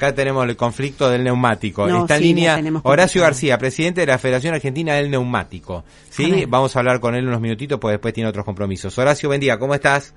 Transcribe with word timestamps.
Acá 0.00 0.14
tenemos 0.14 0.48
el 0.48 0.54
conflicto 0.56 1.10
del 1.10 1.24
neumático. 1.24 1.84
No, 1.88 2.02
Está 2.02 2.18
en 2.18 2.22
sí, 2.22 2.28
la 2.44 2.56
línea 2.60 2.80
Horacio. 2.84 3.20
García, 3.22 3.58
presidente 3.58 4.02
de 4.02 4.06
la 4.06 4.16
Federación 4.16 4.54
Argentina 4.54 4.94
del 4.94 5.10
Neumático. 5.10 5.82
¿Sí? 6.08 6.44
Vamos 6.48 6.76
a 6.76 6.78
hablar 6.78 7.00
con 7.00 7.16
él 7.16 7.26
unos 7.26 7.40
minutitos, 7.40 7.80
pues 7.80 7.94
después 7.94 8.14
tiene 8.14 8.30
otros 8.30 8.44
compromisos. 8.44 8.96
Horacio, 8.96 9.28
buen 9.28 9.40
día, 9.40 9.58
¿cómo 9.58 9.74
estás? 9.74 10.14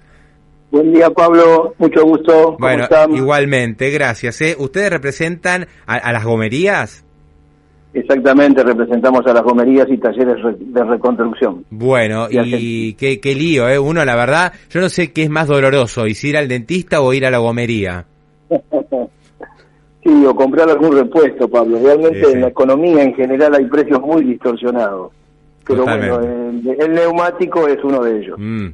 Buen 0.69 0.93
día, 0.93 1.09
Pablo. 1.09 1.73
Mucho 1.79 2.03
gusto. 2.05 2.31
¿Cómo 2.43 2.57
Bueno, 2.59 2.83
están? 2.83 3.15
igualmente, 3.15 3.89
gracias. 3.89 4.39
¿eh? 4.41 4.55
¿Ustedes 4.59 4.91
representan 4.91 5.65
a, 5.87 5.95
a 5.95 6.11
las 6.13 6.25
gomerías? 6.25 7.03
Exactamente, 7.95 8.63
representamos 8.63 9.25
a 9.25 9.33
las 9.33 9.41
gomerías 9.41 9.87
y 9.89 9.97
talleres 9.97 10.43
re- 10.43 10.57
de 10.59 10.83
reconstrucción. 10.83 11.65
Bueno, 11.71 12.27
Y 12.29 12.93
qué, 12.93 13.19
qué 13.19 13.33
lío, 13.33 13.67
¿eh? 13.67 13.79
Uno, 13.79 14.05
la 14.05 14.15
verdad, 14.15 14.53
yo 14.69 14.79
no 14.79 14.89
sé 14.89 15.11
qué 15.11 15.23
es 15.23 15.31
más 15.31 15.47
doloroso, 15.47 16.05
y 16.05 16.13
si 16.13 16.29
ir 16.29 16.37
al 16.37 16.47
dentista 16.47 17.01
o 17.01 17.11
ir 17.13 17.25
a 17.25 17.31
la 17.31 17.39
gomería. 17.39 18.05
Sí, 20.03 20.25
o 20.25 20.35
comprar 20.35 20.69
algún 20.69 20.97
repuesto, 20.97 21.47
Pablo. 21.47 21.79
Realmente 21.83 22.19
Sí, 22.19 22.25
sí. 22.25 22.31
en 22.33 22.41
la 22.41 22.47
economía 22.47 23.03
en 23.03 23.13
general 23.13 23.53
hay 23.55 23.65
precios 23.65 24.01
muy 24.01 24.23
distorsionados. 24.23 25.11
Pero 25.65 25.83
bueno, 25.83 26.19
el, 26.19 26.75
el 26.79 26.93
neumático 26.93 27.67
es 27.67 27.77
uno 27.83 28.03
de 28.03 28.17
ellos. 28.19 28.37
Mm, 28.39 28.67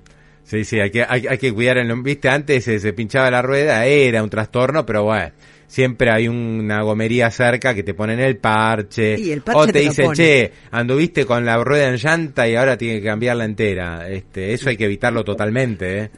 Sí, 0.44 0.64
sí, 0.64 0.80
hay 0.80 0.90
que, 0.92 1.04
hay, 1.04 1.28
hay 1.28 1.38
que 1.38 1.52
cuidar 1.54 1.78
el... 1.78 1.94
Viste, 2.02 2.30
antes 2.30 2.64
se, 2.64 2.80
se 2.80 2.94
pinchaba 2.94 3.30
la 3.30 3.42
rueda, 3.42 3.86
era 3.86 4.24
un 4.24 4.30
trastorno, 4.30 4.86
pero 4.86 5.04
bueno, 5.04 5.34
siempre 5.68 6.10
hay 6.10 6.30
una 6.30 6.82
gomería 6.84 7.30
cerca 7.32 7.76
que 7.76 7.84
te 7.84 7.94
ponen 7.94 8.22
el 8.22 8.38
parche. 8.38 9.20
Y 9.20 9.32
el 9.32 9.42
parche 9.42 9.60
o 9.62 9.66
te, 9.66 9.74
te 9.74 9.80
lo 9.84 9.90
dice, 9.90 10.04
pone. 10.04 10.16
che, 10.16 10.52
anduviste 10.72 11.26
con 11.26 11.44
la 11.46 11.62
rueda 11.62 11.90
en 11.90 11.98
llanta 11.98 12.48
y 12.48 12.56
ahora 12.56 12.78
tiene 12.78 13.02
que 13.02 13.06
cambiarla 13.08 13.44
entera. 13.44 14.10
Este, 14.10 14.54
eso 14.54 14.70
hay 14.70 14.78
que 14.78 14.86
evitarlo 14.86 15.26
totalmente, 15.26 16.00
¿eh? 16.04 16.10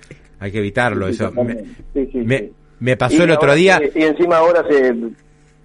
Hay 0.41 0.51
que 0.51 0.59
evitarlo, 0.59 1.07
Sí, 1.07 1.13
eso. 1.13 1.23
Me, 1.23 1.29
totalmente. 1.31 1.63
Sí, 1.95 2.09
sí, 2.11 2.17
me, 2.19 2.37
sí. 2.37 2.51
Me 2.79 2.97
pasó 2.97 3.15
Y 3.15 3.21
el 3.21 3.31
otro 3.31 3.53
día... 3.53 3.77
se- 3.79 3.99
y 3.99 4.03
encima 4.03 4.37
ahora 4.37 4.63
se, 4.69 4.95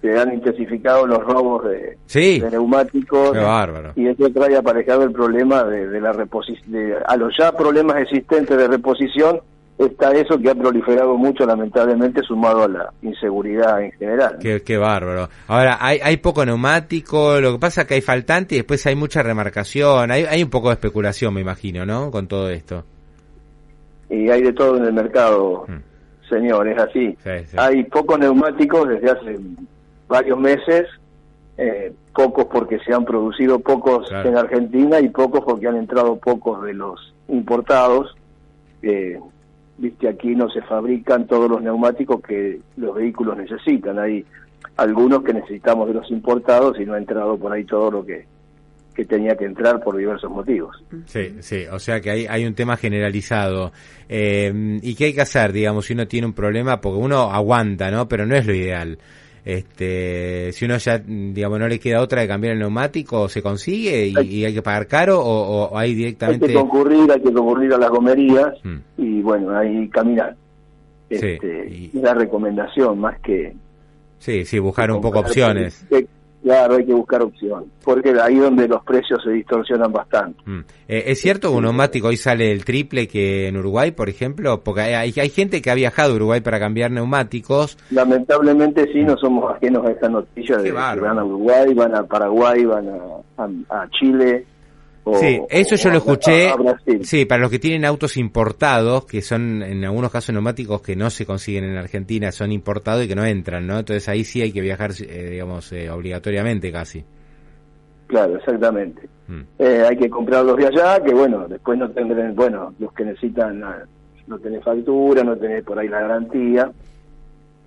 se 0.01 0.19
han 0.19 0.33
intensificado 0.33 1.05
los 1.07 1.19
robos 1.23 1.65
de, 1.65 1.97
Sí, 2.05 2.39
de 2.39 2.51
neumáticos. 2.51 3.31
qué 3.33 3.39
bárbaro. 3.39 3.93
Y 3.95 4.07
eso 4.07 4.29
trae 4.31 4.55
aparejado 4.57 5.03
el 5.03 5.11
problema 5.11 5.63
de, 5.63 5.87
de 5.87 6.01
la 6.01 6.11
reposición. 6.13 6.93
A 7.07 7.15
los 7.17 7.33
ya 7.37 7.51
problemas 7.53 7.97
existentes 8.01 8.57
de 8.57 8.67
reposición 8.67 9.39
está 9.77 10.11
eso 10.13 10.37
que 10.39 10.49
ha 10.49 10.55
proliferado 10.55 11.17
mucho, 11.17 11.45
lamentablemente, 11.45 12.21
sumado 12.23 12.63
a 12.63 12.67
la 12.69 12.93
inseguridad 13.01 13.81
en 13.81 13.91
general. 13.93 14.37
Qué, 14.39 14.61
qué 14.61 14.77
bárbaro. 14.77 15.27
Ahora, 15.47 15.77
hay, 15.81 15.99
hay 16.01 16.15
poco 16.17 16.45
neumático, 16.45 17.41
lo 17.41 17.51
que 17.53 17.59
pasa 17.59 17.81
es 17.81 17.87
que 17.87 17.95
hay 17.95 18.01
faltante 18.01 18.55
y 18.55 18.59
después 18.59 18.85
hay 18.87 18.95
mucha 18.95 19.21
remarcación, 19.21 20.11
hay, 20.11 20.23
hay 20.23 20.41
un 20.43 20.49
poco 20.49 20.69
de 20.69 20.75
especulación, 20.75 21.33
me 21.33 21.41
imagino, 21.41 21.85
¿no? 21.85 22.09
Con 22.09 22.27
todo 22.27 22.49
esto. 22.49 22.85
Y 24.09 24.29
hay 24.29 24.43
de 24.43 24.53
todo 24.53 24.77
en 24.77 24.85
el 24.85 24.93
mercado, 24.93 25.65
Mm. 25.67 25.94
Señor, 26.29 26.67
es 26.67 26.77
así. 26.77 27.17
Sí, 27.23 27.29
sí. 27.45 27.57
Hay 27.59 27.83
pocos 27.85 28.19
neumáticos 28.19 28.87
desde 28.89 29.11
hace 29.11 29.39
varios 30.07 30.37
meses, 30.39 30.87
eh, 31.57 31.93
pocos 32.13 32.45
porque 32.45 32.79
se 32.79 32.93
han 32.93 33.05
producido 33.05 33.59
pocos 33.59 34.07
Claro. 34.09 34.29
en 34.29 34.37
Argentina 34.37 34.99
y 34.99 35.09
pocos 35.09 35.41
porque 35.45 35.67
han 35.67 35.77
entrado 35.77 36.17
pocos 36.17 36.63
de 36.63 36.73
los 36.73 37.13
importados. 37.27 38.15
Eh, 38.81 39.19
Viste, 39.77 40.07
aquí 40.07 40.35
no 40.37 40.49
se 40.49 40.61
fabrican 40.61 41.27
todos 41.27 41.49
los 41.49 41.61
neumáticos 41.61 42.21
que 42.21 42.61
los 42.77 42.95
vehículos 42.95 43.35
necesitan. 43.35 43.99
Hay 43.99 44.25
algunos 44.77 45.21
que 45.21 45.33
necesitamos 45.33 45.89
de 45.89 45.95
los 45.95 46.09
importados 46.11 46.79
y 46.79 46.85
no 46.85 46.93
ha 46.93 46.97
entrado 46.97 47.37
por 47.37 47.51
ahí 47.51 47.65
todo 47.65 47.91
lo 47.91 48.05
que, 48.05 48.25
que 48.95 49.05
tenía 49.05 49.35
que 49.35 49.45
entrar 49.45 49.83
por 49.83 49.97
diversos 49.97 50.31
motivos. 50.31 50.75
Sí, 51.05 51.35
sí, 51.41 51.65
o 51.71 51.77
sea 51.79 51.99
que 51.99 52.09
hay, 52.11 52.25
hay 52.27 52.45
un 52.45 52.53
tema 52.53 52.77
generalizado. 52.77 53.71
Eh, 54.07 54.79
¿Y 54.81 54.95
qué 54.95 55.05
hay 55.05 55.13
que 55.13 55.21
hacer, 55.21 55.51
digamos, 55.51 55.85
si 55.85 55.93
uno 55.93 56.07
tiene 56.07 56.27
un 56.27 56.33
problema? 56.33 56.79
Porque 56.79 56.99
uno 56.99 57.29
aguanta, 57.31 57.91
¿no? 57.91 58.07
Pero 58.07 58.25
no 58.25 58.35
es 58.35 58.45
lo 58.45 58.53
ideal. 58.53 58.97
Este, 59.43 60.51
si 60.53 60.65
uno 60.65 60.77
ya, 60.77 60.97
digamos, 60.97 61.59
no 61.59 61.67
le 61.67 61.79
queda 61.79 62.01
otra 62.01 62.21
de 62.21 62.27
cambiar 62.27 62.53
el 62.53 62.59
neumático, 62.59 63.29
¿se 63.29 63.41
consigue 63.43 64.07
y, 64.07 64.17
y 64.27 64.45
hay 64.45 64.53
que 64.53 64.61
pagar 64.61 64.87
caro 64.87 65.19
o, 65.19 65.67
o 65.69 65.77
hay 65.77 65.89
Hay 65.91 65.95
directamente... 65.95 66.47
que 66.47 66.53
concurrir, 66.53 67.11
hay 67.11 67.21
que 67.21 67.31
concurrir 67.31 67.73
a 67.73 67.77
las 67.77 67.89
gomerías 67.89 68.53
Mm. 68.63 68.77
y 68.97 69.21
bueno, 69.21 69.55
ahí 69.55 69.87
caminar. 69.89 70.35
Sí, 71.09 71.15
Este, 71.17 71.67
y- 71.69 71.91
es 71.95 72.01
la 72.01 72.13
recomendación 72.15 72.99
más 72.99 73.19
que... 73.21 73.53
Sí, 74.17 74.43
sí, 74.45 74.57
buscar 74.57 74.89
un 74.91 75.01
poco 75.01 75.19
opciones. 75.19 75.85
que- 75.89 76.07
claro, 76.45 76.75
hay 76.75 76.85
que 76.85 76.93
buscar 76.93 77.23
opciones, 77.23 77.67
porque 77.83 78.13
ahí 78.21 78.35
donde 78.35 78.67
los 78.67 78.83
precios 78.83 79.19
se 79.23 79.31
distorsionan 79.31 79.91
bastante. 79.91 80.39
Mm. 80.45 80.59
Eh, 80.87 81.03
¿Es 81.07 81.19
cierto 81.19 81.49
que 81.49 81.55
un 81.55 81.63
neumático 81.63 82.09
hoy 82.09 82.17
sale 82.17 82.51
el 82.51 82.63
triple 82.63 83.07
que 83.07 83.47
en 83.47 83.57
Uruguay, 83.57 83.91
por 83.91 84.09
ejemplo? 84.09 84.63
Porque 84.63 84.81
hay, 84.81 85.11
gente 85.11 85.59
que 85.63 85.71
ha 85.71 85.75
viajado 85.75 86.13
a 86.13 86.15
Uruguay 86.17 86.41
para 86.41 86.59
cambiar 86.59 86.91
neumáticos. 86.91 87.79
Lamentablemente 87.89 88.87
sí, 88.93 89.01
no 89.01 89.17
somos 89.17 89.51
ajenos 89.55 89.85
a 89.87 89.91
esta 89.91 90.07
noticia 90.07 90.57
de 90.57 90.65
que 90.65 90.71
van 90.71 91.17
a 91.17 91.25
Uruguay, 91.25 91.73
van 91.73 91.95
a 91.95 92.03
Paraguay, 92.03 92.63
van 92.63 92.89
a, 92.89 93.43
a- 93.43 93.81
a 93.81 93.89
Chile. 93.89 94.45
O- 95.05 95.17
sí, 95.17 95.39
eso 95.49 95.75
yo 95.75 95.89
lo 95.91 95.97
escuché. 95.99 96.49
a. 96.49 96.55
Sí, 97.01 97.25
para 97.25 97.41
los 97.41 97.49
que 97.51 97.59
tienen 97.59 97.85
autos 97.85 98.17
importados, 98.17 99.05
que 99.05 99.21
son 99.21 99.63
en 99.63 99.85
algunos 99.85 100.11
casos 100.11 100.33
neumáticos 100.33 100.81
que 100.81 100.95
no 100.95 101.09
se 101.09 101.25
consiguen 101.25 101.63
en 101.63 101.77
Argentina, 101.77 102.31
son 102.31 102.51
importados 102.51 103.05
y 103.05 103.07
que 103.07 103.15
no 103.15 103.23
entran, 103.23 103.65
¿no? 103.65 103.79
Entonces 103.79 104.09
ahí 104.09 104.23
sí 104.23 104.41
hay 104.41 104.51
que 104.51 104.61
viajar, 104.61 104.91
eh, 105.07 105.29
digamos, 105.31 105.71
eh, 105.71 105.89
obligatoriamente 105.89 106.71
casi. 106.71 107.03
Claro, 108.07 108.35
exactamente. 108.35 109.07
Mm. 109.27 109.41
Eh, 109.59 109.83
hay 109.87 109.97
que 109.97 110.09
comprarlos 110.09 110.57
de 110.57 110.67
allá, 110.67 111.03
que 111.03 111.13
bueno, 111.13 111.47
después 111.47 111.77
no 111.79 111.89
tendrán, 111.89 112.35
bueno, 112.35 112.73
los 112.79 112.93
que 112.93 113.05
necesitan 113.05 113.63
ah, 113.63 113.83
no 114.27 114.37
tener 114.39 114.61
factura, 114.61 115.23
no 115.23 115.35
tener 115.37 115.63
por 115.63 115.79
ahí 115.79 115.87
la 115.87 116.01
garantía, 116.01 116.71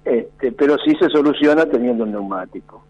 este, 0.04 0.52
pero 0.52 0.76
sí 0.84 0.92
se 0.98 1.08
soluciona 1.08 1.66
teniendo 1.66 2.04
un 2.04 2.12
neumático. 2.12 2.84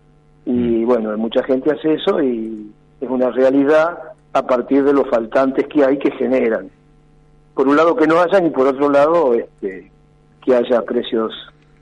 Y 0.45 0.85
bueno, 0.85 1.17
mucha 1.19 1.43
gente 1.43 1.71
hace 1.73 1.95
eso 1.95 2.23
y 2.23 2.71
es 3.01 3.09
una 3.09 3.31
realidad 3.31 3.99
a 4.33 4.47
partir 4.47 4.85
de 4.85 4.93
los 4.93 5.09
faltantes 5.09 5.67
que 5.69 5.85
hay 5.85 5.99
que 5.99 6.11
generan. 6.13 6.71
Por 7.55 7.69
un 7.69 7.77
lado 7.77 7.97
que 7.97 8.07
no 8.07 8.21
hayan 8.21 8.47
y 8.47 8.51
por 8.51 8.67
otro 8.67 8.89
lado 8.89 9.35
este, 9.35 9.91
que 10.45 10.55
haya 10.55 10.83
precios 10.83 11.33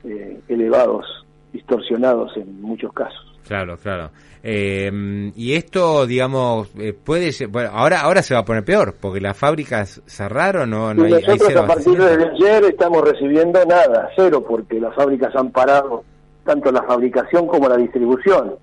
eh, 0.05 0.41
elevados, 0.49 1.05
distorsionados 1.53 2.37
en 2.37 2.61
muchos 2.63 2.93
casos. 2.93 3.27
Claro, 3.47 3.77
claro. 3.77 4.11
Eh, 4.43 5.33
y 5.35 5.55
esto, 5.55 6.07
digamos, 6.07 6.71
eh, 6.79 6.93
puede 6.93 7.33
ser, 7.33 7.49
bueno, 7.49 7.71
ahora, 7.73 8.01
ahora 8.01 8.23
se 8.23 8.35
va 8.35 8.41
a 8.41 8.45
poner 8.45 8.65
peor, 8.65 8.95
porque 9.01 9.21
las 9.21 9.37
fábricas 9.37 10.03
cerraron, 10.07 10.71
no, 10.71 10.95
no 10.95 11.07
Y 11.07 11.13
hay, 11.13 11.15
hay 11.15 11.21
nosotros 11.23 11.49
cero 11.49 11.61
a 11.63 11.67
partir 11.67 11.99
de 11.99 12.25
ayer 12.25 12.65
estamos 12.65 13.03
recibiendo 13.03 13.65
nada, 13.65 14.09
cero, 14.17 14.45
porque 14.47 14.81
las 14.81 14.95
fábricas 14.95 15.35
han 15.37 15.51
parado 15.51 16.05
tanto 16.45 16.71
la 16.71 16.83
fabricación 16.83 17.47
como 17.47 17.69
la 17.69 17.77
distribución. 17.77 18.55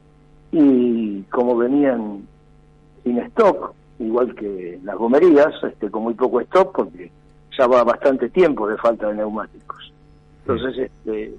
Y 0.52 1.22
como 1.24 1.58
venían 1.58 2.28
sin 3.04 3.20
stock, 3.20 3.74
igual 4.00 4.34
que 4.36 4.80
las 4.84 4.96
gomerías, 4.98 5.54
este, 5.64 5.90
con 5.90 6.04
muy 6.04 6.14
poco 6.14 6.42
stock, 6.42 6.76
porque 6.76 7.12
ya 7.58 7.68
va 7.68 7.84
bastante 7.84 8.30
tiempo 8.30 8.68
de 8.68 8.78
falta 8.78 9.08
de 9.08 9.16
neumáticos. 9.16 9.94
Entonces, 10.42 10.90
este, 10.90 11.36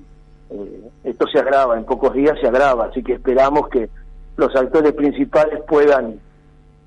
eh, 0.50 0.90
esto 1.04 1.26
se 1.26 1.38
agrava, 1.38 1.76
en 1.76 1.84
pocos 1.84 2.14
días 2.14 2.38
se 2.40 2.46
agrava, 2.46 2.86
así 2.86 3.02
que 3.02 3.14
esperamos 3.14 3.68
que 3.68 3.88
los 4.36 4.54
actores 4.56 4.92
principales 4.92 5.62
puedan 5.68 6.20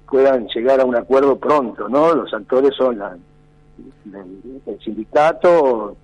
puedan 0.10 0.48
llegar 0.48 0.80
a 0.80 0.86
un 0.86 0.96
acuerdo 0.96 1.36
pronto, 1.38 1.90
¿no? 1.90 2.16
Los 2.16 2.34
actores 2.34 2.74
son 2.76 2.98
la, 2.98 3.18
el, 4.06 4.62
el 4.66 4.80
sindicato, 4.80 5.98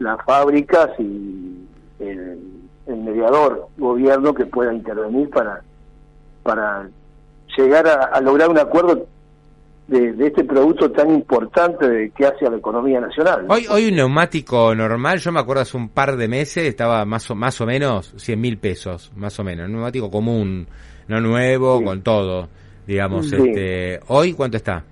las 0.00 0.24
fábricas 0.24 0.90
y 0.98 1.64
el, 2.00 2.38
el 2.86 2.96
mediador 2.96 3.68
gobierno 3.78 4.34
que 4.34 4.46
pueda 4.46 4.74
intervenir 4.74 5.30
para 5.30 5.62
para 6.42 6.88
llegar 7.58 7.86
a, 7.86 8.04
a 8.04 8.20
lograr 8.20 8.48
un 8.48 8.58
acuerdo 8.58 9.06
de, 9.88 10.12
de 10.12 10.26
este 10.26 10.44
producto 10.44 10.90
tan 10.92 11.10
importante 11.10 11.88
de, 11.88 12.10
que 12.10 12.26
hace 12.26 12.46
a 12.46 12.50
la 12.50 12.58
economía 12.58 13.00
nacional. 13.00 13.46
Hoy, 13.48 13.66
hoy 13.70 13.88
un 13.88 13.96
neumático 13.96 14.74
normal, 14.74 15.18
yo 15.18 15.32
me 15.32 15.40
acuerdo 15.40 15.62
hace 15.62 15.76
un 15.76 15.88
par 15.88 16.16
de 16.16 16.28
meses, 16.28 16.64
estaba 16.66 17.04
más 17.04 17.30
o, 17.30 17.34
más 17.34 17.60
o 17.60 17.66
menos 17.66 18.12
100 18.16 18.40
mil 18.40 18.58
pesos, 18.58 19.10
más 19.16 19.38
o 19.40 19.44
menos. 19.44 19.66
Un 19.66 19.72
neumático 19.72 20.10
común, 20.10 20.66
no 21.08 21.20
nuevo, 21.20 21.78
Sí. 21.78 21.84
con 21.84 22.02
todo, 22.02 22.48
digamos. 22.86 23.28
Sí. 23.30 23.36
este 23.36 24.00
¿Hoy 24.08 24.34
cuánto 24.34 24.56
está? 24.58 24.84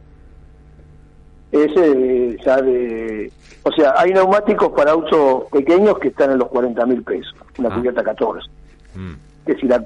Ese 1.52 1.90
eh, 1.92 2.36
ya 2.44 2.56
de... 2.60 3.30
O 3.62 3.72
sea, 3.72 3.94
hay 3.96 4.12
neumáticos 4.12 4.70
para 4.76 4.92
autos 4.92 5.44
pequeños 5.52 5.98
que 5.98 6.08
están 6.08 6.30
en 6.32 6.38
los 6.38 6.48
40 6.48 6.86
mil 6.86 7.02
pesos, 7.02 7.34
una 7.58 7.68
Ah. 7.70 7.76
cubierta 7.76 8.02
14, 8.02 8.48
Mm, 8.94 9.12
que 9.46 9.54
si 9.56 9.66
la 9.66 9.82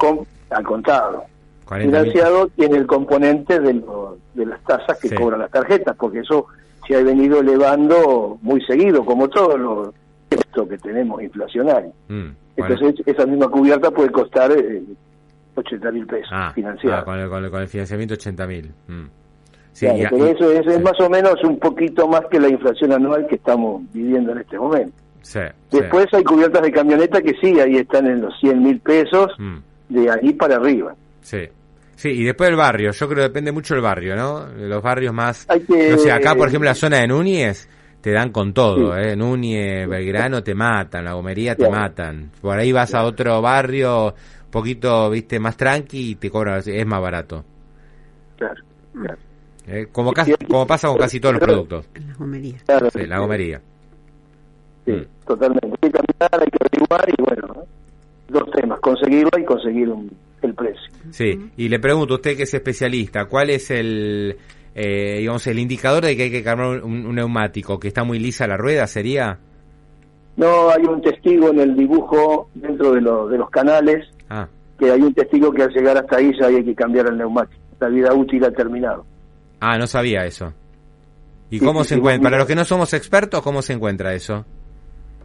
al 0.50 0.64
contado. 0.64 1.24
40 1.70 2.02
mil. 2.02 2.10
Financiado 2.12 2.48
tiene 2.48 2.76
el 2.78 2.86
componente 2.86 3.60
de, 3.60 3.74
lo- 3.74 4.18
de 4.34 4.44
las 4.46 4.60
tasas 4.64 4.98
que 4.98 5.08
Sí. 5.08 5.14
cobran 5.14 5.40
las 5.40 5.50
tarjetas, 5.52 5.96
porque 5.96 6.18
eso 6.18 6.46
se 6.86 6.96
ha 6.96 7.02
venido 7.02 7.40
elevando 7.40 8.38
muy 8.42 8.60
seguido, 8.66 9.04
como 9.04 9.28
todo 9.28 9.56
lo 9.56 9.94
esto 10.30 10.68
que 10.68 10.78
tenemos 10.78 11.22
inflacionario. 11.22 11.92
Mm, 12.08 12.28
bueno. 12.56 12.74
Entonces, 12.74 13.06
esa 13.06 13.24
misma 13.26 13.48
cubierta 13.48 13.90
puede 13.90 14.10
costar 14.10 14.50
eh, 14.52 14.82
80 15.54 15.90
mil 15.92 16.06
pesos 16.06 16.28
Ah, 16.32 16.52
financiada. 16.54 17.00
ah, 17.00 17.04
con, 17.04 17.18
el, 17.18 17.28
con, 17.28 17.44
el, 17.44 17.50
con 17.50 17.62
el 17.62 17.68
financiamiento 17.68 18.14
80 18.14 18.46
mil. 18.46 18.70
Mm. 18.88 19.04
Sí, 19.72 19.86
Claro, 19.86 19.98
y- 20.00 20.06
pero 20.10 20.26
y- 20.26 20.30
eso, 20.30 20.50
eso 20.52 20.70
sí. 20.70 20.76
es 20.76 20.82
más 20.82 21.00
o 21.00 21.08
menos 21.08 21.34
un 21.44 21.58
poquito 21.60 22.08
más 22.08 22.22
que 22.30 22.40
la 22.40 22.48
inflación 22.48 22.92
anual 22.92 23.26
que 23.28 23.36
estamos 23.36 23.82
viviendo 23.92 24.32
en 24.32 24.38
este 24.38 24.58
momento. 24.58 24.92
Después 25.70 26.06
hay 26.12 26.24
cubiertas 26.24 26.62
de 26.62 26.72
camioneta 26.72 27.22
que 27.22 27.34
sí, 27.40 27.60
ahí 27.60 27.76
están 27.76 28.06
en 28.06 28.22
los 28.22 28.34
100 28.40 28.60
mil 28.62 28.80
pesos, 28.80 29.28
mm. 29.38 29.56
de 29.90 30.10
ahí 30.10 30.32
para 30.32 30.56
arriba. 30.56 30.94
Sí. 31.20 31.48
Sí, 32.00 32.08
y 32.08 32.24
después 32.24 32.48
el 32.48 32.56
barrio, 32.56 32.92
yo 32.92 33.06
creo 33.08 33.18
que 33.18 33.22
depende 33.24 33.52
mucho 33.52 33.74
del 33.74 33.82
barrio, 33.82 34.16
¿no? 34.16 34.46
Los 34.56 34.82
barrios 34.82 35.12
más... 35.12 35.46
no 35.68 35.98
sé, 35.98 36.10
acá 36.10 36.34
por 36.34 36.48
ejemplo 36.48 36.66
la 36.66 36.74
zona 36.74 36.96
de 36.96 37.06
Núñez 37.06 37.68
te 38.00 38.10
dan 38.10 38.30
con 38.32 38.54
todo, 38.54 38.96
¿eh? 38.96 39.14
Núñez, 39.14 39.86
Belgrano 39.86 40.42
te 40.42 40.54
matan, 40.54 41.04
La 41.04 41.12
Gomería 41.12 41.56
te 41.56 41.68
matan. 41.68 42.30
Por 42.40 42.58
ahí 42.58 42.72
vas 42.72 42.94
a 42.94 43.04
otro 43.04 43.42
barrio, 43.42 44.14
un 44.46 44.50
poquito, 44.50 45.10
viste, 45.10 45.38
más 45.38 45.58
tranqui 45.58 46.12
y 46.12 46.14
te 46.14 46.30
cobran, 46.30 46.62
es 46.64 46.86
más 46.86 47.02
barato. 47.02 47.44
Claro, 48.38 48.62
claro. 48.94 49.18
Eh, 49.66 49.88
como, 49.92 50.14
como 50.48 50.66
pasa 50.66 50.88
con 50.88 50.96
casi 50.96 51.20
todos 51.20 51.34
los 51.34 51.44
productos. 51.44 51.86
La 51.92 52.14
gomería. 52.14 52.56
sí, 52.94 53.06
la 53.06 53.18
gomería. 53.18 53.60
Sí, 54.86 54.92
mm. 54.92 55.26
totalmente. 55.26 55.76
Hay 55.82 55.90
que 55.90 55.98
caminar, 55.98 56.40
hay 56.40 56.50
que 56.50 56.58
averiguar 56.64 57.08
y 57.10 57.22
bueno, 57.22 57.64
dos 58.30 58.50
temas, 58.52 58.80
conseguirlo 58.80 59.38
y 59.38 59.44
conseguir 59.44 59.90
el 60.46 60.54
precio. 60.54 60.92
Sí, 61.10 61.50
y 61.56 61.68
le 61.68 61.78
pregunto, 61.78 62.14
usted 62.14 62.36
que 62.36 62.44
es 62.44 62.54
especialista, 62.54 63.26
¿cuál 63.26 63.50
es 63.50 63.70
el, 63.70 64.36
eh, 64.74 65.18
digamos, 65.18 65.46
el 65.46 65.58
indicador 65.58 66.04
de 66.04 66.16
que 66.16 66.24
hay 66.24 66.30
que 66.30 66.42
cambiar 66.42 66.82
un, 66.82 67.14
neumático? 67.14 67.78
¿Que 67.78 67.88
está 67.88 68.04
muy 68.04 68.18
lisa 68.18 68.46
la 68.46 68.56
rueda 68.56 68.86
sería? 68.86 69.38
No, 70.36 70.70
hay 70.70 70.84
un 70.84 71.02
testigo 71.02 71.50
en 71.50 71.60
el 71.60 71.76
dibujo 71.76 72.48
dentro 72.54 72.92
de, 72.92 73.00
de 73.00 73.38
los 73.38 73.50
canales, 73.50 74.08
ah. 74.28 74.48
que 74.78 74.90
hay 74.90 75.00
un 75.02 75.12
testigo 75.14 75.52
que 75.52 75.62
al 75.62 75.70
llegar 75.70 75.96
hasta 75.96 76.16
ahí 76.16 76.32
ya 76.38 76.46
hay 76.46 76.64
que 76.64 76.74
cambiar 76.74 77.08
el 77.08 77.18
neumático. 77.18 77.60
La 77.80 77.88
vida 77.88 78.12
útil 78.12 78.44
ha 78.44 78.50
terminado. 78.50 79.04
Ah, 79.60 79.78
no 79.78 79.86
sabía 79.86 80.24
eso. 80.24 80.52
¿Y 81.50 81.58
cómo 81.58 81.82
se 81.84 81.96
encuentra? 81.96 82.30
Para 82.30 82.38
los 82.38 82.46
que 82.46 82.54
no 82.54 82.64
somos 82.64 82.94
expertos, 82.94 83.42
¿cómo 83.42 83.60
se 83.60 83.72
encuentra 83.72 84.14
eso? 84.14 84.44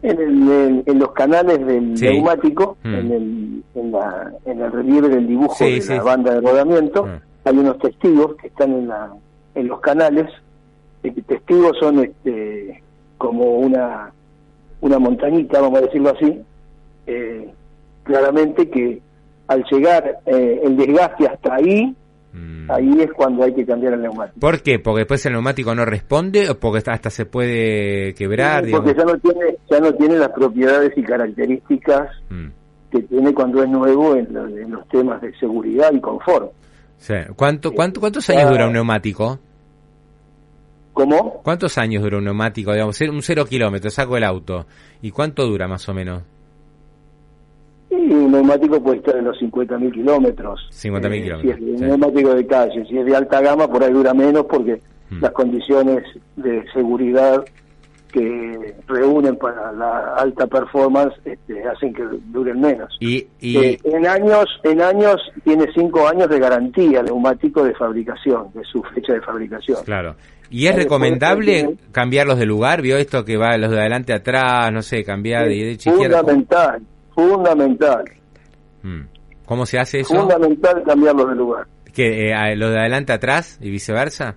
En, 0.01 0.83
en, 0.85 0.99
los 0.99 1.11
canales 1.13 1.65
del 1.65 1.93
neumático, 1.95 2.77
mm. 2.83 2.93
en, 2.93 3.11
el, 3.11 3.63
en, 3.73 3.91
la, 3.91 4.31
en 4.45 4.61
el 4.61 4.71
relieve 4.71 5.09
del 5.09 5.27
dibujo 5.27 5.63
de 5.63 5.83
la 5.87 6.03
banda 6.03 6.33
de 6.35 6.41
rodamiento, 6.41 7.05
mm. 7.05 7.09
hay 7.45 7.57
unos 7.57 7.79
testigos 7.79 8.35
que 8.35 8.47
están 8.47 8.71
en, 8.73 8.87
la, 8.87 9.11
en 9.55 9.67
los 9.67 9.79
canales. 9.79 10.29
testigos 11.25 11.77
son 11.79 11.99
este, 12.03 12.83
como 13.17 13.55
una, 13.55 14.11
una 14.81 14.99
montañita, 14.99 15.61
vamos 15.61 15.79
a 15.79 15.85
decirlo 15.85 16.11
así, 16.11 16.39
eh, 17.07 17.49
claramente 18.03 18.69
que 18.69 19.01
al 19.47 19.63
llegar 19.71 20.19
eh, 20.25 20.61
el 20.63 20.77
desgaste 20.77 21.27
hasta 21.27 21.55
ahí, 21.55 21.95
Mm. 22.35 22.69
Ahí 22.69 23.01
es 23.01 23.13
cuando 23.13 23.43
hay 23.43 23.53
que 23.53 23.65
cambiar 23.65 23.93
el 23.93 24.01
neumático. 24.01 24.39
¿Por 24.39 24.61
qué? 24.61 24.77
¿Porque 24.79 24.99
después 24.99 25.25
el 25.25 25.33
neumático 25.33 25.73
no 25.73 25.85
responde 25.85 26.49
o 26.49 26.59
porque 26.59 26.89
hasta 26.89 27.09
se 27.09 27.25
puede 27.25 28.13
quebrar? 28.13 28.65
porque 28.69 28.93
ya 28.93 29.05
no, 29.05 29.17
tiene, 29.17 29.57
ya 29.69 29.79
no 29.79 29.93
tiene 29.93 30.17
las 30.17 30.29
propiedades 30.29 30.91
y 30.97 31.03
características 31.03 32.09
mm. 32.29 32.47
que 32.91 33.03
tiene 33.03 33.33
cuando 33.33 33.63
es 33.63 33.69
nuevo 33.69 34.15
en, 34.15 34.27
los 34.69 34.87
temas 34.89 35.21
de 35.21 35.33
seguridad 35.39 35.91
y 35.93 36.01
confort. 36.01 36.51
¿Cuánto, 37.35 37.71
cuánto, 37.71 37.99
¿Cuántos 37.99 38.29
años 38.29 38.49
dura 38.49 38.67
un 38.67 38.73
neumático? 38.73 39.39
¿Cómo? 40.93 41.41
¿Cuántos 41.43 41.77
años 41.77 42.03
dura 42.03 42.17
un 42.17 42.25
neumático? 42.25 42.73
Digamos, 42.73 42.99
un 43.01 43.21
cero 43.21 43.45
kilómetro, 43.45 43.89
saco 43.89 44.17
el 44.17 44.23
auto. 44.23 44.65
¿Y 45.01 45.11
cuánto 45.11 45.45
dura 45.45 45.67
más 45.67 45.87
o 45.87 45.93
menos? 45.93 46.23
Y 48.07 48.13
un 48.13 48.31
neumático 48.31 48.81
puede 48.81 48.97
estar 48.97 49.17
en 49.17 49.25
los 49.25 49.37
50.000 49.39 49.91
kilómetros. 49.93 50.69
50.000 50.71 51.13
eh, 51.13 51.23
kilómetros. 51.23 51.57
Si 51.57 51.73
es 51.73 51.81
un 51.81 51.87
neumático 51.87 52.35
de 52.35 52.45
calle, 52.45 52.85
si 52.85 52.97
es 52.97 53.05
de 53.05 53.15
alta 53.15 53.41
gama, 53.41 53.67
por 53.67 53.83
ahí 53.83 53.91
dura 53.91 54.13
menos 54.13 54.45
porque 54.45 54.81
hmm. 55.09 55.21
las 55.21 55.31
condiciones 55.31 56.03
de 56.35 56.63
seguridad 56.73 57.43
que 58.15 58.75
reúnen 58.87 59.35
para 59.35 59.73
la 59.73 60.15
alta 60.15 60.47
performance 60.47 61.13
este, 61.25 61.61
hacen 61.67 61.93
que 61.93 62.03
duren 62.27 62.61
menos. 62.61 62.95
Y, 63.01 63.27
eh, 63.41 63.77
en 63.83 64.07
años 64.07 64.45
en 64.63 64.81
años 64.81 65.17
tiene 65.43 65.65
cinco 65.75 66.07
años 66.07 66.29
de 66.29 66.39
garantía 66.39 67.03
neumático 67.03 67.65
de 67.65 67.73
fabricación, 67.75 68.47
de 68.53 68.63
su 68.63 68.81
fecha 68.83 69.13
de 69.13 69.21
fabricación. 69.21 69.83
Claro. 69.83 70.15
¿Y 70.49 70.67
es 70.67 70.75
recomendable 70.75 71.75
cambiarlos 71.91 72.39
de 72.39 72.45
lugar? 72.45 72.81
¿Vio 72.81 72.95
esto 72.97 73.25
que 73.25 73.35
va 73.35 73.57
los 73.57 73.71
de 73.71 73.79
adelante 73.79 74.13
atrás, 74.13 74.71
no 74.71 74.81
sé, 74.81 75.03
cambiar 75.03 75.47
de 75.47 75.71
izquierda? 75.71 76.19
Fundamental, 76.19 76.81
fundamental. 77.15 78.05
Hmm. 78.83 79.01
¿Cómo 79.45 79.65
se 79.65 79.79
hace 79.79 80.01
eso? 80.01 80.13
Fundamental 80.13 80.83
cambiarlo 80.83 81.25
de 81.25 81.35
lugar. 81.35 81.67
¿Que 81.93 82.31
eh, 82.31 82.55
lo 82.55 82.69
de 82.69 82.79
adelante 82.79 83.13
atrás 83.13 83.57
y 83.61 83.69
viceversa? 83.69 84.35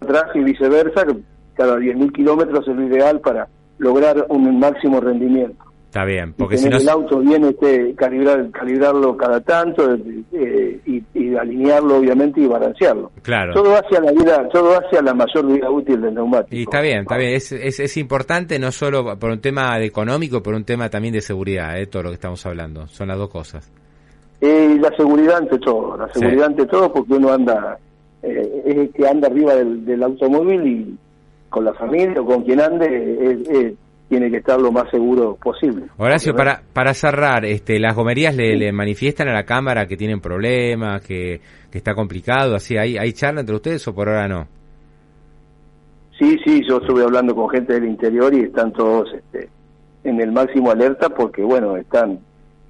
Atrás 0.00 0.24
y 0.34 0.40
viceversa, 0.40 1.06
cada 1.54 1.76
10.000 1.76 2.12
kilómetros 2.12 2.68
es 2.68 2.76
lo 2.76 2.86
ideal 2.86 3.20
para 3.20 3.48
lograr 3.78 4.26
un 4.28 4.58
máximo 4.58 5.00
rendimiento. 5.00 5.64
Está 5.86 6.04
bien, 6.04 6.34
porque 6.34 6.56
si 6.56 6.68
no... 6.68 6.76
El 6.76 6.88
auto 6.88 7.18
viene 7.18 7.48
este, 7.48 7.94
calibrar, 7.96 8.48
calibrarlo 8.50 9.16
cada 9.16 9.40
tanto 9.40 9.96
eh, 10.32 10.80
y, 11.30 11.36
alinearlo 11.36 11.98
obviamente 11.98 12.40
y 12.40 12.46
balancearlo. 12.46 13.10
Claro. 13.22 13.52
Todo 13.54 13.74
hacia 13.74 14.00
la 14.00 14.12
vida, 14.12 14.48
todo 14.48 14.78
hacia 14.78 15.02
la 15.02 15.14
mayor 15.14 15.46
vida 15.46 15.70
útil 15.70 16.00
del 16.00 16.14
neumático. 16.14 16.54
Y 16.54 16.62
está 16.62 16.80
bien, 16.80 17.00
está 17.00 17.16
bien. 17.16 17.32
Es, 17.34 17.52
es, 17.52 17.96
importante 17.96 18.58
no 18.58 18.72
solo 18.72 19.18
por 19.18 19.30
un 19.30 19.40
tema 19.40 19.78
de 19.78 19.86
económico, 19.86 20.42
por 20.42 20.54
un 20.54 20.64
tema 20.64 20.88
también 20.88 21.14
de 21.14 21.20
seguridad, 21.20 21.78
eh, 21.78 21.86
todo 21.86 22.04
lo 22.04 22.08
que 22.10 22.14
estamos 22.14 22.44
hablando. 22.46 22.86
Son 22.88 23.08
las 23.08 23.18
dos 23.18 23.30
cosas. 23.30 23.70
Eh, 24.40 24.76
la 24.80 24.90
seguridad 24.96 25.36
ante 25.36 25.58
todo, 25.58 25.96
la 25.96 26.10
seguridad 26.12 26.46
ante 26.46 26.66
todo 26.66 26.92
porque 26.92 27.12
uno 27.14 27.32
anda, 27.32 27.78
eh, 28.22 28.62
es 28.64 28.76
el 28.76 28.90
que 28.90 29.06
anda 29.06 29.28
arriba 29.28 29.54
del, 29.54 29.84
del 29.84 30.02
automóvil 30.02 30.66
y 30.66 30.98
con 31.50 31.64
la 31.64 31.74
familia 31.74 32.20
o 32.20 32.24
con 32.24 32.42
quien 32.44 32.60
ande 32.60 33.18
es 33.20 33.74
tiene 34.10 34.28
que 34.28 34.38
estar 34.38 34.60
lo 34.60 34.72
más 34.72 34.90
seguro 34.90 35.36
posible. 35.40 35.84
Horacio, 35.96 36.34
para, 36.34 36.62
para 36.72 36.94
cerrar, 36.94 37.44
este, 37.44 37.78
¿las 37.78 37.94
gomerías 37.94 38.34
le, 38.34 38.72
manifiestan 38.72 39.28
a 39.28 39.32
la 39.32 39.44
Cámara 39.44 39.86
que 39.86 39.96
tienen 39.96 40.20
problemas, 40.20 41.00
que, 41.06 41.40
que 41.70 41.78
está 41.78 41.94
complicado? 41.94 42.56
así 42.56 42.76
¿Hay, 42.76 42.96
¿Hay 42.98 43.12
charla 43.12 43.40
entre 43.40 43.54
ustedes 43.54 43.86
o 43.86 43.94
por 43.94 44.08
ahora 44.08 44.26
no? 44.26 44.48
Sí, 46.18 46.36
sí, 46.44 46.60
yo 46.68 46.78
estuve 46.78 47.04
hablando 47.04 47.36
con 47.36 47.48
gente 47.50 47.74
del 47.74 47.84
interior 47.84 48.34
y 48.34 48.40
están 48.40 48.72
todos 48.72 49.14
este, 49.14 49.48
en 50.02 50.20
el 50.20 50.32
máximo 50.32 50.72
alerta 50.72 51.10
porque, 51.10 51.42
bueno, 51.42 51.76
están 51.76 52.18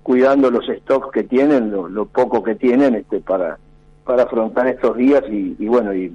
cuidando 0.03 0.51
los 0.51 0.67
stocks 0.67 1.11
que 1.11 1.23
tienen, 1.23 1.71
lo, 1.71 2.05
poco 2.05 2.43
que 2.43 2.55
tienen 2.55 2.97
este, 2.97 3.21
para, 3.21 3.59
para 4.05 4.25
afrontar 4.25 4.69
estos 4.69 4.95
días 4.95 5.23
y, 5.31 5.67
bueno, 5.67 5.95
y, 5.95 6.15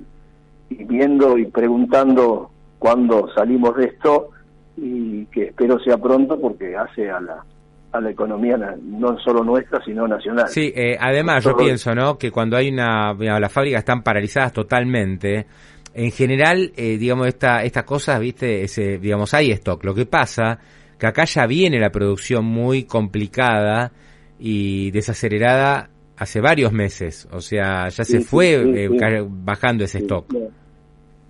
y 0.69 0.83
viendo 0.83 1.35
y 1.39 1.45
preguntando 1.47 2.51
cuándo 2.77 3.27
salimos 3.33 3.75
de 3.77 3.85
esto 3.85 4.29
y 4.77 5.25
que 5.27 5.45
espero 5.45 5.79
sea 5.79 5.97
pronto 5.97 6.39
porque 6.39 6.75
hace 6.75 7.09
a 7.09 7.19
la 7.19 7.43
a 7.91 8.01
la 8.01 8.09
economía 8.09 8.57
no 8.81 9.17
solo 9.19 9.43
nuestra 9.43 9.83
sino 9.83 10.07
nacional. 10.07 10.49
Sí, 10.49 10.73
eh, 10.75 10.97
además 10.99 11.43
yo 11.45 11.55
pienso, 11.55 11.95
¿no? 11.95 12.17
Que 12.17 12.29
cuando 12.29 12.57
hay 12.57 12.69
una 12.69 13.13
las 13.13 13.51
fábricas 13.51 13.79
están 13.79 14.03
paralizadas 14.03 14.51
totalmente, 14.51 15.45
en 15.93 16.11
general, 16.11 16.73
eh, 16.75 16.97
digamos 16.97 17.27
esta 17.27 17.63
estas 17.63 17.85
cosas, 17.85 18.19
viste, 18.19 18.63
ese, 18.63 18.97
digamos 18.97 19.33
hay 19.33 19.51
stock. 19.51 19.83
Lo 19.85 19.95
que 19.95 20.05
pasa 20.05 20.59
que 20.99 21.07
acá 21.07 21.23
ya 21.25 21.45
viene 21.47 21.79
la 21.79 21.89
producción 21.89 22.45
muy 22.45 22.83
complicada 22.83 23.91
y 24.37 24.91
desacelerada 24.91 25.89
hace 26.17 26.41
varios 26.41 26.71
meses, 26.71 27.27
o 27.31 27.41
sea, 27.41 27.89
ya 27.89 28.03
se 28.03 28.21
fue 28.21 28.53
eh, 28.55 28.89
bajando 29.27 29.83
ese 29.83 29.99
stock. 29.99 30.33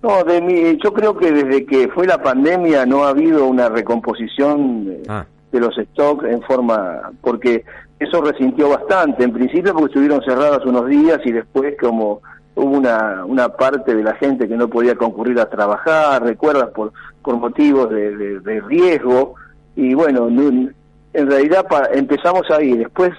No, 0.05 0.23
de 0.23 0.39
mi, 0.39 0.77
yo 0.83 0.93
creo 0.93 1.17
que 1.17 1.31
desde 1.31 1.65
que 1.65 1.87
fue 1.87 2.05
la 2.05 2.21
pandemia 2.21 2.85
no 2.85 3.05
ha 3.05 3.09
habido 3.09 3.47
una 3.47 3.69
recomposición 3.69 4.85
de, 4.85 5.01
ah. 5.07 5.25
los 5.51 5.73
stocks 5.75 6.25
en 6.25 6.43
forma, 6.43 7.09
porque 7.21 7.65
eso 7.99 8.21
resintió 8.21 8.69
bastante, 8.69 9.23
en 9.23 9.33
principio 9.33 9.73
porque 9.73 9.87
estuvieron 9.87 10.21
cerrados 10.21 10.63
unos 10.67 10.87
días 10.87 11.19
y 11.25 11.31
después 11.31 11.73
como 11.81 12.21
hubo 12.53 12.77
una, 12.77 13.25
una 13.25 13.49
parte 13.49 13.95
de 13.95 14.03
la 14.03 14.13
gente 14.13 14.47
que 14.47 14.55
no 14.55 14.67
podía 14.67 14.93
concurrir 14.93 15.39
a 15.39 15.49
trabajar, 15.49 16.21
recuerdas, 16.21 16.69
por, 16.69 16.93
por 17.23 17.37
motivos 17.37 17.89
de, 17.89 18.61
riesgo, 18.67 19.33
y 19.75 19.95
bueno, 19.95 20.27
en 20.27 20.75
realidad 21.13 21.65
empezamos 21.93 22.43
ahí, 22.51 22.77
después 22.77 23.11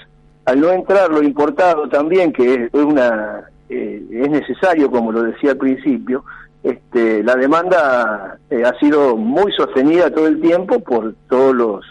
al 0.45 0.61
no 0.61 0.71
entrar 0.71 1.11
lo 1.11 1.21
importado 1.21 1.89
también, 1.89 2.33
que 2.33 2.71
es, 2.73 2.75
una, 2.75 3.43
eh, 3.69 4.07
es 4.09 4.31
necesario, 4.31 4.89
como 4.89 5.11
lo 5.11 5.25
decía 5.25 5.51
al 5.51 5.57
principio, 5.57 6.23
este, 6.97 7.23
la 7.23 7.35
demanda 7.37 8.39
eh, 8.49 8.63
ha 8.65 8.79
sido 8.79 9.17
muy 9.17 9.53
sostenida 9.53 10.11
todo 10.11 10.27
el 10.27 10.41
tiempo 10.41 10.81
por 10.81 11.15
todos 11.29 11.55
los, 11.55 11.85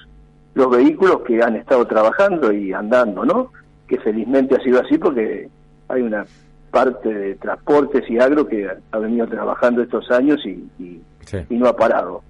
los 0.55 0.71
vehículos 0.71 1.21
que 1.21 1.43
han 1.43 1.55
estado 1.55 1.85
trabajando 1.85 2.51
y 2.51 2.73
andando, 2.73 3.23
¿no? 3.23 3.51
Que 3.87 3.99
felizmente 3.99 4.55
ha 4.55 4.63
sido 4.63 4.81
así 4.81 4.97
porque 4.97 5.47
hay 5.89 6.01
una 6.01 6.25
parte 6.71 7.13
de 7.13 7.35
transportes 7.35 8.09
y 8.09 8.17
agro 8.17 8.47
que 8.47 8.67
ha, 8.67 8.97
venido 8.97 9.27
trabajando 9.27 9.83
estos 9.83 10.09
años 10.09 10.43
y, 10.43 10.67
y, 10.79 11.01
no 11.51 11.67
ha 11.67 11.75
parado. 11.75 12.23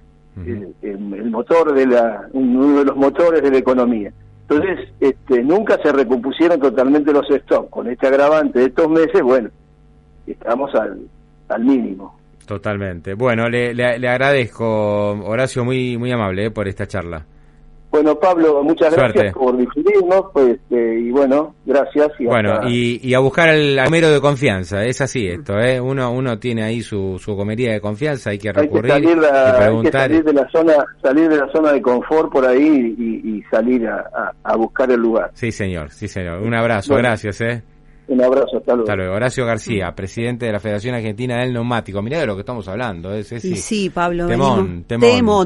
el, 0.45 1.31
motor 1.31 1.73
de 1.73 1.87
la, 1.87 2.27
uno 2.33 2.79
de 2.79 2.85
los 2.85 2.97
motores 2.97 3.41
de 3.41 3.51
la 3.51 3.57
economía. 3.57 4.11
Entonces, 4.49 4.89
este, 4.99 5.41
nunca 5.43 5.79
se 5.81 5.93
recompusieron 5.93 6.59
totalmente 6.59 7.13
los 7.13 7.25
stocks. 7.27 7.69
Con 7.69 7.87
este 7.87 8.07
agravante 8.07 8.59
de 8.59 8.65
estos 8.65 8.89
meses, 8.89 9.21
bueno, 9.21 9.49
estamos 10.27 10.75
al, 10.75 11.07
al 11.47 11.63
mínimo. 11.63 12.15
Totalmente. 12.45 13.13
Bueno, 13.13 13.49
le, 13.49 13.73
le, 13.73 13.97
le 13.99 14.07
agradezco, 14.07 15.11
Horacio, 15.11 15.63
muy, 15.63 15.97
muy 15.97 16.11
amable 16.11 16.45
eh, 16.45 16.51
por 16.51 16.67
esta 16.67 16.87
charla. 16.87 17.25
Bueno, 17.95 18.19
Pablo, 18.19 18.61
muchas 18.61 18.93
gracias 18.93 19.33
por 19.33 19.55
difundirnos, 19.55 20.25
pues, 20.33 20.57
eh, 20.69 20.99
y 21.01 21.11
bueno, 21.11 21.55
gracias. 21.65 22.11
Y 22.19 22.25
bueno, 22.25 22.67
y, 22.67 22.99
y, 23.01 23.13
a 23.13 23.19
buscar 23.19 23.47
al 23.47 23.79
comero 23.85 24.09
de 24.09 24.19
confianza, 24.19 24.83
es 24.83 24.99
así 24.99 25.25
esto, 25.27 25.57
¿eh? 25.57 25.79
Uno, 25.79 26.11
uno 26.11 26.37
tiene 26.37 26.63
ahí 26.63 26.81
su, 26.81 27.17
su 27.19 27.37
comería 27.37 27.71
de 27.71 27.79
confianza, 27.79 28.31
hay 28.31 28.37
que 28.37 28.51
recurrir 28.51 28.91
hay 28.91 29.01
que 29.01 29.07
salir. 29.07 29.25
Hay 29.25 29.81
que 29.81 29.91
salir 29.91 30.23
de 30.25 30.33
la 30.33 30.49
zona, 30.49 30.73
salir 31.01 31.29
de 31.29 31.37
la 31.37 31.47
zona 31.53 31.71
de 31.71 31.81
confort 31.81 32.29
por 32.33 32.45
ahí 32.45 32.95
y, 32.97 33.37
y 33.37 33.41
salir 33.43 33.87
a, 33.87 34.33
a, 34.43 34.55
buscar 34.57 34.91
el 34.91 34.99
lugar. 34.99 35.31
Sí, 35.33 35.53
señor, 35.53 35.89
sí, 35.91 36.09
señor. 36.09 36.41
Un 36.41 36.53
abrazo, 36.53 36.95
gracias, 36.95 37.39
¿eh? 37.39 37.63
Un 38.07 38.23
abrazo, 38.23 38.57
hasta 38.57 38.73
luego. 38.73 38.83
Hasta 38.83 38.95
luego. 38.95 39.15
Horacio 39.15 39.45
García, 39.45 39.93
presidente 39.95 40.45
de 40.45 40.51
la 40.51 40.59
Federación 40.59 40.95
Argentina 40.95 41.39
del 41.39 41.53
Neumático. 41.53 42.01
Mirá 42.01 42.19
de 42.19 42.27
lo 42.27 42.35
que 42.35 42.41
estamos 42.41 42.67
hablando. 42.67 43.13
Es, 43.13 43.31
es, 43.31 43.45
y 43.45 43.55
sí, 43.55 43.89
Pablo. 43.89 44.27
Temón, 44.27 44.83
temón. 44.87 45.09
temón. 45.09 45.43